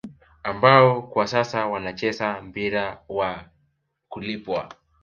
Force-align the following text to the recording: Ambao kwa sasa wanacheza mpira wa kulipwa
Ambao 0.43 1.01
kwa 1.01 1.27
sasa 1.27 1.65
wanacheza 1.67 2.41
mpira 2.41 3.01
wa 3.09 3.45
kulipwa 4.09 4.69